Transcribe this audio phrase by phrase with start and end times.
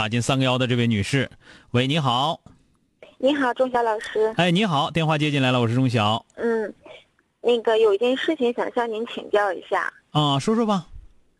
[0.00, 1.28] 打进三个幺的这位女士，
[1.72, 2.40] 喂，你好。
[3.18, 4.32] 你好，钟晓老师。
[4.38, 6.24] 哎，你好，电话接进来了，我是钟晓。
[6.36, 6.72] 嗯，
[7.42, 9.92] 那个有一件事情想向您请教一下。
[10.12, 10.86] 啊，说说吧。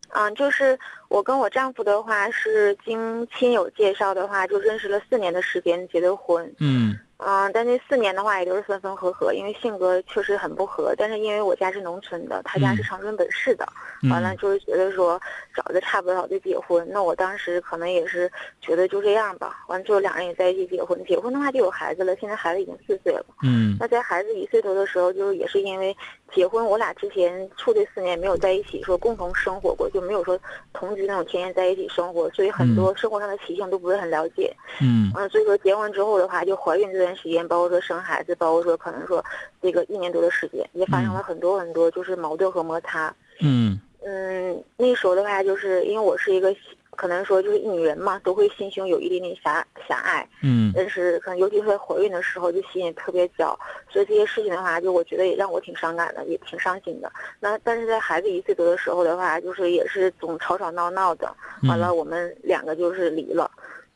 [0.09, 0.77] 嗯，就是
[1.09, 6.53] 我跟我丈夫的话是经亲友介绍的话，就认识了四年的时间结的婚。
[6.59, 6.95] 嗯。
[7.23, 10.93] 嗯，但那四年的话也都是分分合合，因为性格确实很不合。
[10.97, 13.65] 但是因为我家是农村的，他家是长春本市的，
[14.09, 15.21] 完了就是觉得说
[15.55, 16.85] 找的差不多就结婚。
[16.89, 20.99] 那我当时可能也是觉得就这样吧，完了之后两人也在一起结婚。
[21.05, 23.25] 结婚的话就有孩子了，现在孩子已经四岁了。
[23.43, 23.77] 嗯。
[23.79, 25.95] 那在孩子一岁多的时候，就是也是因为
[26.33, 30.39] 结婚，我俩之前处这四年没有在一起说共同生活过，就没有说
[30.73, 34.51] 同居那种天天在一起生活，所以很多生活上的习性都不是很了解。
[34.81, 35.11] 嗯。
[35.15, 37.11] 嗯，所以说结婚之后的话，就怀孕这段。
[37.11, 39.23] 时间，包括说生孩子，包括说可能说
[39.61, 43.13] 这个一年多的时间，也发生了很多很多就是矛盾和摩擦。
[43.41, 46.55] 嗯嗯，那时候的话，就是因为我是一个
[47.01, 50.23] 可能说就是女人嘛，都会心胸有一点点狭狭隘。
[50.43, 53.57] 嗯，但是可能尤其是在怀孕的时候，就心也特别焦，
[53.89, 57.11] 所以这些事情的话，就我觉得也让我挺伤感的，也挺伤心的。
[57.39, 61.35] 那但是在孩子一岁多的时候的话，就是也是总吵吵闹闹的，
[61.67, 63.49] 完了我们两个就是离了。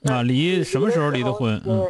[0.05, 1.61] 啊，离什么时候离的婚？
[1.67, 1.87] 嗯。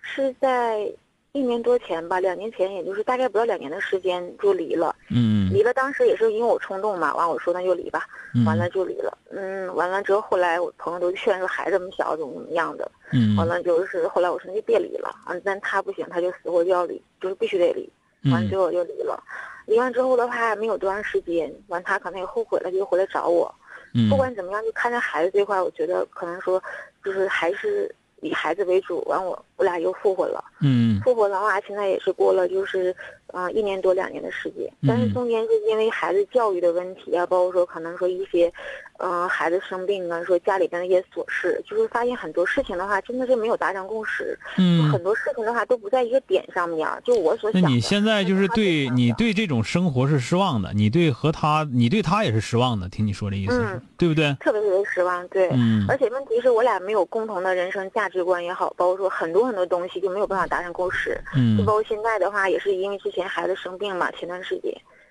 [0.00, 0.90] 是在
[1.36, 4.96] 一年多前吧，两年前，也就是大概不到两年的时间就离了。
[5.10, 8.06] 嗯，离了，当时也是因为我冲动嘛，完我说那就离吧，
[8.46, 9.18] 完了就离了。
[9.30, 12.90] 嗯，完了之后，后来我朋友都劝说孩子这么小怎么怎么样的。
[13.12, 17.86] 嗯，完了就是后来我说那就别离了，啊，但他不行，他就死活就要离，就是必须得离。
[18.32, 19.22] 完了之后我就离了，
[19.66, 23.54] 离完之后的话没有多长时间，完他可能也后悔了，就回来找我。
[23.94, 26.62] 嗯，不管怎么样，就看着孩子这块，我觉得可能说，
[27.04, 27.94] 就是还是。
[28.22, 30.42] 以孩子为主，完我我俩又复婚了。
[30.60, 32.94] 嗯，复婚的话，现在也是过了，就是，
[33.32, 34.70] 嗯，一年多两年的时间。
[34.86, 38.52] 但是中间是因为孩子教育的问题啊，包括说可能说一些，
[38.98, 44.38] 嗯，孩子生病啊，说家里边的一些琐事，就是发现很多事情的话，真的是没有达成共识。
[44.58, 46.88] 嗯，很多事情的话都不在一个点上面。
[47.04, 47.60] 就我所想。
[47.60, 52.88] 那你现在就是对你对这种生活是失望的，你对和他，你对他也是失望的。
[52.88, 54.34] 听你说这意思，嗯，对不对？
[54.40, 55.48] 特别特别失望，对。
[55.52, 55.84] 嗯。
[55.88, 61.20] 而且问题是我俩没有共同的人生价值观也好，包括说很多很多东西就没有办法达成共识。
[61.34, 61.58] 嗯。
[61.58, 64.70] 就包括现在的话，也是因为之前孩子生病嘛，前段时间，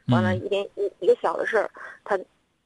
[0.09, 1.69] 完了一点一一个小的事儿，
[2.03, 2.15] 他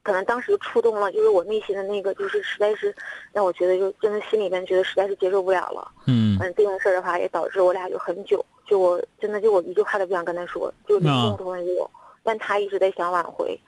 [0.02, 2.94] 可能当时就触动了，就是我内心的那个，就是实在是
[3.32, 5.90] 让我觉得就真的心里边觉得实在是接受不了了。
[6.06, 6.36] 嗯。
[6.38, 11.90] 嗯，这件事儿的话也导致我俩就很久，就我真的就我一句话都不想跟他说，就离共同意我，
[12.22, 13.58] 但他一直在想挽回，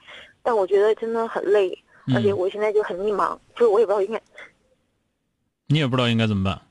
[0.43, 1.75] 但我觉得真的很累，
[2.13, 4.21] 而且我现在就很迷茫，就是我也不知道应该。
[5.65, 6.61] 你也不知道应该怎么办。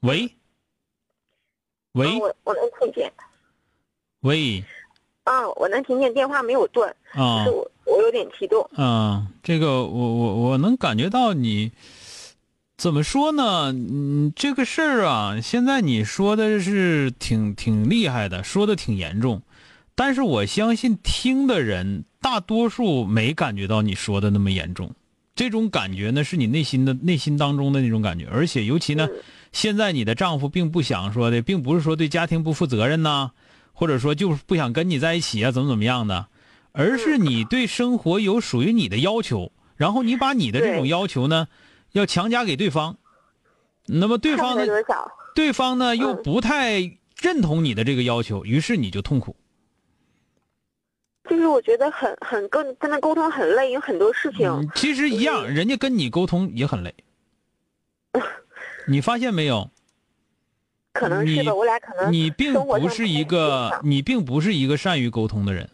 [0.00, 0.28] 喂。
[1.92, 3.10] 喂，我我能听见。
[4.28, 4.62] 喂，
[5.24, 6.94] 啊，我能听见，电话没有断。
[7.14, 8.62] 啊，我我有点激动。
[8.74, 11.72] 啊，这个我我我能感觉到你，
[12.76, 13.72] 怎么说呢？
[13.72, 19.40] 嗯，这个事儿啊，现在你说的是挺挺厉害的，说的挺严重，
[19.94, 24.90] 但是我相信听的人大多数没感觉到你说的那么严重。
[25.34, 29.08] 这种感觉呢，是你内心的内心当中的那种感觉，而且尤其呢。
[29.50, 33.30] 现在你的丈夫并不想说的，并不是说对家庭不负责任呐，
[33.78, 36.26] 或者说就是不想跟你在一起啊，怎么怎么样的，
[36.72, 41.46] 而是你对生活有属于你的要求，然后你把你的这种要求呢，
[41.92, 42.96] 要强加给对方，
[43.86, 44.66] 那么对方呢，
[45.32, 49.36] 对方呢又不太认同你的这个要求，于是你就痛苦。
[51.30, 54.68] 就是我觉得很很跟跟他沟通很累，有很多事情。
[54.74, 56.92] 其实一样，人家跟你沟通也很累。
[58.88, 59.70] 你发现没有？
[60.98, 65.70] 可能是吧，我俩可能你并不是一个你并不是一个善于沟通的人，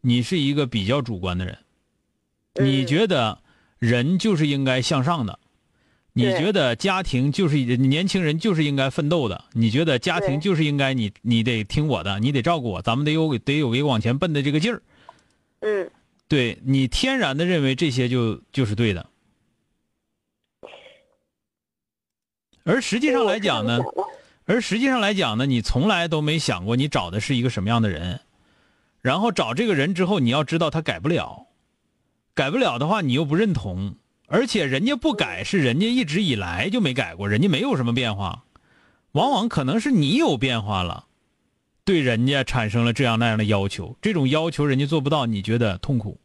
[0.00, 1.58] 你是一个比较主观的人。
[2.54, 3.40] 你觉得
[3.78, 5.38] 人就是应该向上的，
[6.12, 14.82] 你觉得家庭就是年轻人就是应该奋斗的，你觉得家庭就是应该你你得听我的，你得照顾我，咱们得有得有一个往前奔的这个劲儿。
[15.60, 15.90] 嗯。
[16.28, 19.06] 对你天然的认为这些就就是对的，
[22.64, 23.78] 而实际上来讲呢，
[24.44, 28.20] 而实际上来讲呢，你从来都没想过你找的是一个什么样的人，
[29.00, 31.46] 然后找这个人之后，你要知道他改不了，
[32.34, 33.96] 改不了的话，你又不认同，
[34.26, 38.44] 而且人家不改是人家一直以来就没改过，人家没有什么变化，
[39.12, 41.06] 往往可能是你有变化了，
[41.84, 46.20] 对人家产生了这样那样的要求，这种要求人家做不到，你觉得痛苦。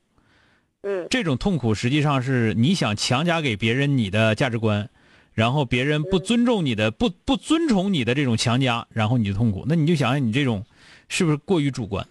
[0.83, 4.89] 嗯这种痛苦实际上是你想强加给别人你的价值观，
[5.37, 9.65] 然后别人不尊重你的、不不尊崇你的这种强加，然后你就痛苦。
[9.67, 10.65] 那你就想想你这种
[11.09, 12.07] 是不是过于主观？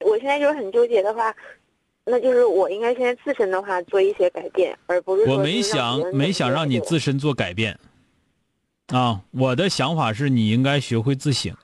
[0.00, 1.36] 我现在就是很纠结的话，
[2.06, 7.78] 那就是我应该现在自身的话做一些改变，而不是我没想没想让你自身做改变，
[8.86, 11.54] 啊，我的想法是你应该学会自省。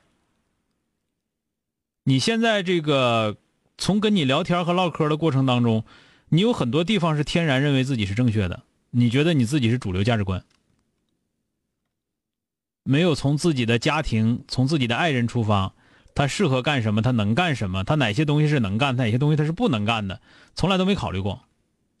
[2.03, 3.35] 你现在这个
[3.79, 5.83] 从跟你聊天和唠嗑的过程当中，
[6.33, 10.45] 你有很多地方是天然认为自己是正确的，你觉得你自己是主流价值观，
[12.83, 15.73] 没有从自己的家庭、从自己的爱人出发，
[16.15, 20.21] 他适合干什么，他能干什么，他哪些东西是能干，他哪些东西他是不能干的，
[20.55, 21.43] 从来都没考虑过。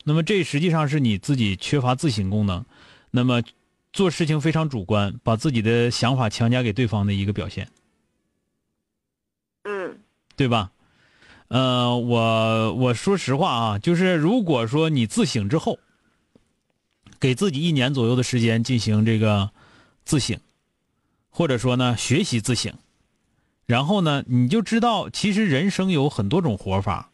[0.05, 2.63] 那么这实际上是你自己缺乏自省功能，
[3.11, 3.43] 那么
[3.91, 7.67] 做事情非常主观，把自己的想法强加给对方的一个表现，
[9.63, 9.99] 嗯
[10.37, 10.71] 对吧？
[11.51, 15.79] 呃，我我说实话啊，就是如果说你自省之后，
[17.19, 19.51] 给自己一年左右的时间进行这个
[20.05, 20.39] 自省，
[21.29, 22.73] 或者说呢学习自省，
[23.65, 27.11] 然后呢你就知道，其实人生有很多种活法，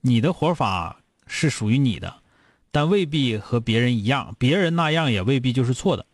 [0.00, 2.22] 你的活法是属于你的，
[2.70, 6.06] 但未必和别人一样，别人那样也未必就是错的。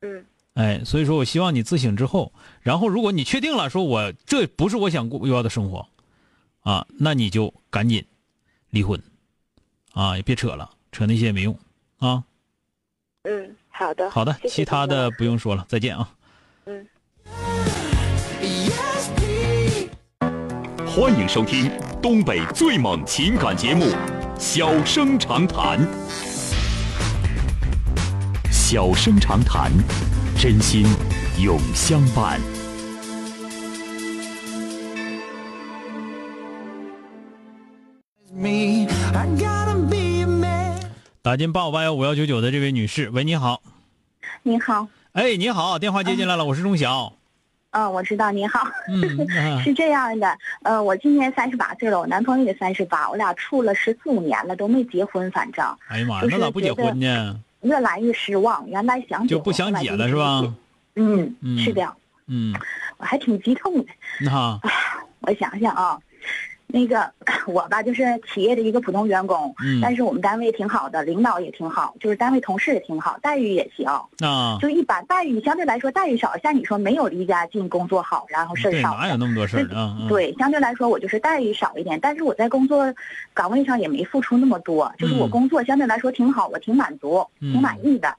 [0.00, 5.88] 嗯哎，所以说我希望你自省之后，然后如果你确定了，说我这不是我想过要的生活，
[6.62, 8.04] 啊，那你就赶紧
[8.70, 9.00] 离婚，
[9.92, 11.58] 啊，也别扯了，扯那些也没用，
[11.98, 12.24] 啊。
[13.24, 16.08] 嗯，好的好的，谢谢其他的不用说了，再见啊。
[16.66, 16.86] 嗯。
[20.86, 21.70] 欢迎收听
[22.02, 23.86] 东北最猛情感节目
[24.38, 25.80] 《小生长谈》。
[28.50, 29.72] 小生长谈，
[30.38, 30.84] 真心
[31.38, 32.40] 永相伴。
[41.32, 43.62] 打进八五八幺五幺九九的这位女士，喂，你好，
[44.42, 47.10] 你好，哎，你好，电话接进来了，我是钟晓，
[47.70, 57.40] 嗯、我知道你好，嗯，啊 是这样的，呃，我今年三十八岁了，我男朋友也三十八，我俩处了十四五年了，都没结婚，反正哎呀妈呀，那咋不结婚呢？
[57.62, 58.68] 越来越失望。
[58.68, 60.14] 原来想就不想结了是？
[60.14, 60.54] 吧？
[60.96, 61.96] 嗯，嗯是的，
[62.26, 62.54] 嗯，
[62.98, 63.86] 我还挺激动的。
[64.20, 64.60] 那
[65.20, 65.98] 我想想啊，
[66.72, 67.08] 那个
[67.46, 68.02] 我吧，就是
[68.32, 73.86] 企业的一个普通员工，嗯但是我们单位挺好的，领导也挺好，就是单位同事也挺好，待遇也行，
[74.26, 75.04] 啊就一般。
[75.06, 78.94] 待遇相对来说待遇少，像你说没有离家近，工作好，然后事儿，少。
[78.96, 79.62] 哪有那么多事儿？
[79.76, 82.92] 啊嗯对，相对来说我就是待遇少一点，但是我在工作
[83.34, 88.14] 岗位上也没付出那么多，就是我嗯工作相对来说挺好，我挺满足，嗯挺满意的。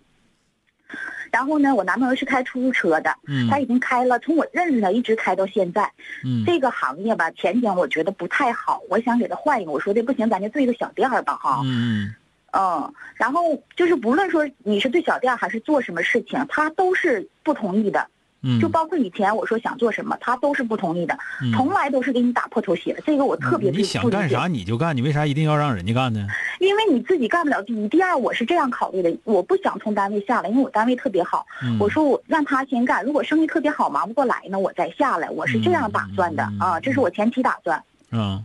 [1.34, 5.92] 然后呢，我男朋友是开出租车的，嗯他已经开了，从我认识他一直开到现在。
[6.24, 9.72] 嗯这个行业吧，前景我觉得不太好，我想给他换一个。
[9.72, 11.62] 我说的不行，咱就做一个小店儿吧，哈。
[11.66, 12.14] 嗯
[12.52, 18.08] 嗯，然后就是不论说你是对小店还是做什么事情，他都是不同意的。
[18.44, 22.96] 嗯，就包括以前我说想做什么，他都是不同意的，嗯从来都是给你打破头鞋。
[23.06, 26.28] 这个我特别不你想干啥你就干，你为啥一定要让人家干呢？
[26.60, 31.46] 因为你自己干不了第一，第二我是这样考虑的，我不想从单位下来，因为我单位特别好。
[31.64, 37.82] 嗯我说我让他先干，如果生意特别好忙不过来呢，我再下来，我是这样打算的、嗯啊，这是我前期打算。
[38.12, 38.44] 嗯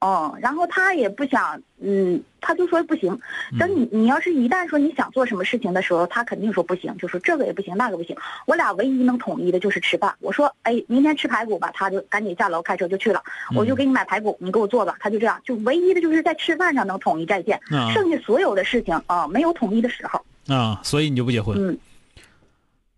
[0.00, 3.18] 嗯，然后他也不想，嗯，他就说不行。
[3.58, 8.16] 等你你要是一旦说你想做什么事情的时候，他肯定说不行，就说这个也不行，那个不行。
[8.46, 10.14] 我俩唯一能统一的就是吃饭。
[10.20, 13.22] 我说，哎，明天吃排骨吧，他就赶紧下楼开车就去了。
[13.54, 14.96] 我就给你买排骨，你给我做吧。
[15.00, 20.18] 他就这样，就唯一的就是在吃饭上能统一战线，啊剩下所有的事情啊、没有统一的时候。
[20.48, 21.58] 啊，所以你就不结婚？
[21.58, 21.78] 嗯，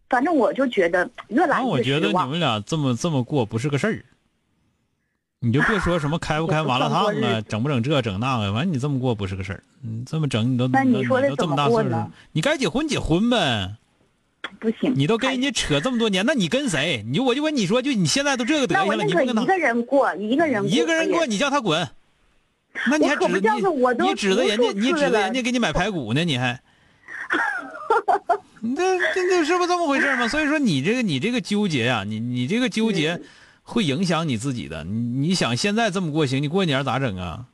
[0.08, 1.82] 反正我就觉得越来那我越。
[1.82, 4.04] 觉得你们俩这么这么过不是个事儿。
[5.44, 9.60] 你就别说什么开不开麻辣烫啊， 也不算过日子整不整这整那个，完你这么过不是个事儿。
[9.80, 11.90] 你这么整，你都那你说的都这么大岁数
[12.30, 13.74] 你该结婚结婚呗。
[14.60, 17.04] 不行，你都跟人家扯这么多年，那你跟谁？
[17.04, 21.88] 你就我就问你说，就你现在都这个德行了，你不跟他一个人过，一个人过一个人过，你叫他滚，
[22.86, 26.60] 那你还指我可不这样子我都你指着人家，你指着人家给你买排骨呢，你还，
[28.60, 30.28] 你这这这是不是这么回事吗？
[30.28, 33.20] 所以说你这个你这个纠结呀、你你这个纠结
[33.62, 34.84] 会影响你自己的。
[34.84, 37.46] 你你想现在这么过行，你过年咋整啊？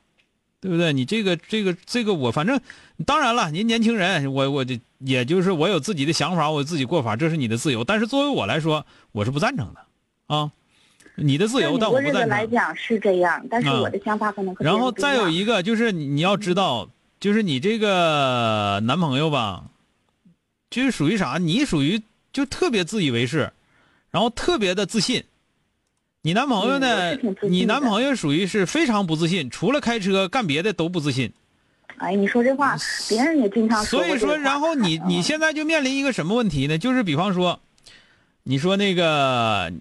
[0.61, 0.91] 对不对？
[0.91, 2.59] 你这个这个这个我反正
[3.05, 7.81] 当然了，您年轻人，我我就也就是我有自己的想法，我自己过法，这是你的自由。
[7.85, 9.79] 但是作为我来说，我是不赞成的
[10.27, 10.51] 啊。
[11.15, 12.27] 你的自由，但我不赞成。
[12.27, 16.89] 来讲是这样，但是啊我的想法可能和别然后再有一个就是你你要知道，
[17.21, 19.63] 就是你这个男朋友吧，
[20.69, 21.37] 就是属于啥？
[21.37, 22.01] 你属于
[22.33, 23.53] 就特别自以为是，
[24.11, 25.23] 然后特别的自信。
[26.21, 31.31] 你男朋友呢你男朋友属于是非常不自信，除了开车干别的都不自信。
[31.97, 32.75] 哎，你说这话，
[33.07, 36.77] 别人也经常说所以说，然后你你嗯现在就面临一个什么问题呢？
[36.77, 37.61] 就是比方说，
[38.43, 39.71] 你说那个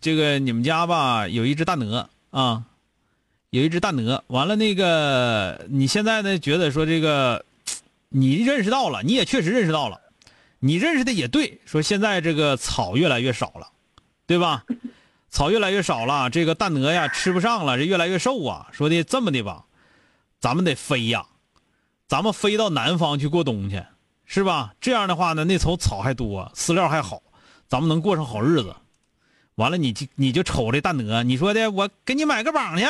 [0.00, 2.64] 这个你们家吧有一只大鹅啊，
[3.48, 7.44] 有一只大鹅，完了那个你现在呢觉得说这个
[8.10, 10.00] 你认识到了，你也确实认识到了，
[10.58, 13.68] 你认识的也对，说现在这个草越来越少了，
[14.26, 14.64] 对吧？
[15.30, 18.68] 草越来越少了，这个大鹅呀吃不上了，这越来越瘦啊。
[18.72, 19.64] 说的这么的吧，
[20.40, 21.26] 咱们得飞呀。
[22.08, 23.84] 咱们飞到南方去过冬去，
[24.24, 24.72] 是吧？
[24.80, 27.22] 这样的话呢，那头草还多，饲料还好，
[27.68, 28.74] 咱们能过上好日子。
[29.56, 32.86] 完了，你就你就瞅这大鹅，你说的，我给你买个榜去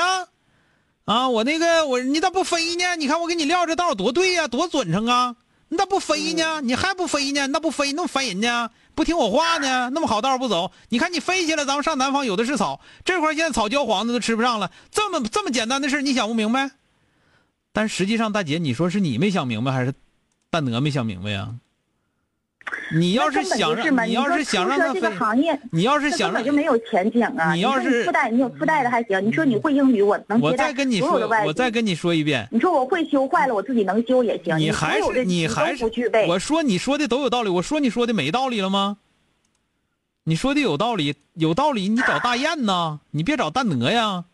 [1.04, 2.94] 啊，我那个我你咋不飞呢？
[2.94, 5.34] 你看我给你撂这道多对呀、多准成啊！
[5.70, 6.60] 你咋不飞呢？
[6.60, 7.46] 你还不飞呢？
[7.48, 7.92] 那不飞？
[7.92, 8.70] 那么烦人呢？
[8.98, 9.90] 不听我话呢？
[9.90, 10.72] 那么好道不走？
[10.88, 14.72] 你看你飞起来，咱们上南方有的是草，这块现在草焦黄的都吃不上了。
[14.90, 16.72] 这么这么简单的事你想不明白？
[17.72, 19.94] 但实际上，大姐，你说是你没想明白，还是
[20.50, 21.54] 大鹅没想明白呀？
[22.94, 27.52] 你要是想让，你要是想让他飞你说出租车这个，行业，你要是想让就没有前景啊！
[27.52, 29.24] 你要是附带，你有附带的还行。
[29.24, 34.56] 你说你会英语，我能我接待再跟你说所有的外，我再跟你说一遍，你说我会修坏了，我自己能修也行。
[34.58, 36.26] 你你还是你还是不具备。
[36.28, 38.98] 我说你说的都有道理，我说你说的没道理了吗？
[40.24, 44.24] 你说的有道理，有道理，你找大雁呐，你别找大鹅呀。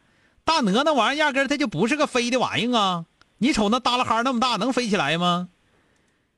[0.44, 3.04] 大鹅那玩意儿压根儿它就不是个飞的玩意儿啊！
[3.38, 5.48] 你瞅那耷拉哈那么大，能飞起来吗？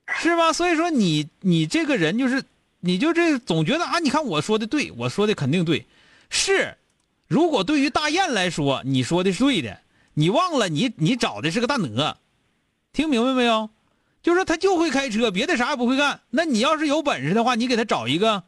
[0.19, 0.53] 是吧？
[0.53, 2.45] 所以说你你这个人就是，
[2.81, 5.87] 你就这总觉得啊，你看我说的对，我说的肯定对，
[6.31, 6.77] 是。
[7.27, 9.81] 如果对于大雁来说，你说的是对的，
[10.15, 12.17] 你忘了你你找的是个大鹅，
[12.93, 13.69] 听明白没有？
[14.23, 16.21] 就是他就会开车，别的啥也不会干。
[16.31, 18.45] 那你要是有本事的话，你给他找一个，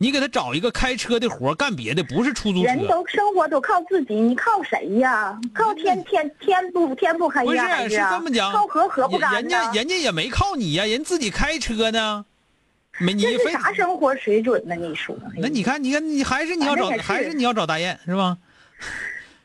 [0.00, 2.66] 你给他找一个开车的活干别的，不是出租车。
[2.66, 5.36] 人都生活都靠自己，你靠谁呀？
[5.52, 7.66] 靠天天天不天不黑不是呀？
[7.66, 9.72] 还是啊这么讲，靠河河不干人家？
[9.72, 12.24] 人家也没靠你呀，人自己开车呢，
[12.98, 14.76] 没你非啥生活水准呢？
[14.76, 15.16] 你说？
[15.36, 18.38] 那你看，你看，你还是你要找还是你要找大雁是吧？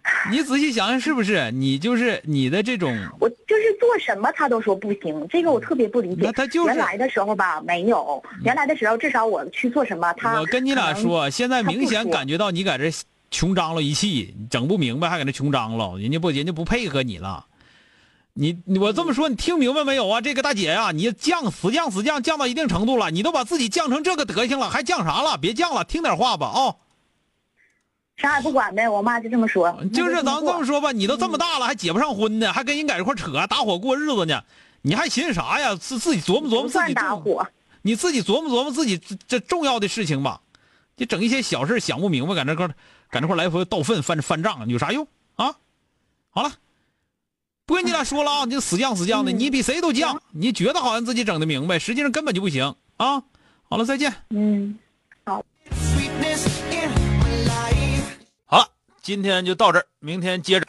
[0.29, 1.49] 你仔细想想，是不是？
[1.51, 6.23] 你就是你的这种，我就是做什么他都说不行，这个我特别不理解。
[6.23, 8.21] 那他就是原来的时候吧，没有。
[8.43, 12.91] 原来的时候，至少我去做什么，他我跟你俩，说，现在明显感觉到你在这
[13.31, 17.45] 穷张罗一气，整不明白，还搁那穷张罗，人家不，人家不配合你了。
[18.33, 20.19] 你你我这么说，你听明白没有啊？
[20.19, 25.37] 这个大姐呀、你降死降死降降到一定程度了，你都把自己降成这个德行了，还降啥了？
[25.37, 26.75] 别降了，听点话吧啊、
[28.17, 28.87] 啥也不管呗。
[28.87, 29.71] 我妈就这么说。
[29.93, 34.43] 就是咱这么说吧，你都这么大了，还结不上婚呢，还跟人在一块扯，打伙过日子呢，
[34.81, 35.75] 你还寻思啥呀？
[35.75, 37.47] 自自己琢磨琢磨自己重，搭伙，
[37.81, 40.41] 你自己琢磨琢磨自己这这重要的事情吧。
[40.95, 42.75] 就整一些小事想不明白，搁那块儿
[43.09, 45.55] 搁那块来回倒粪翻翻账，有啥用啊？
[46.29, 46.51] 好了，
[47.65, 53.23] 不跟你俩说了啊，你就死犟死犟的，嗯你比谁都犟，你觉得好像自己整的明白，实际上根本就不行啊。
[53.67, 54.13] 好了，再见。
[54.29, 54.77] 嗯。
[55.25, 55.43] 好
[59.03, 60.61] 今天就到这儿，明天接着。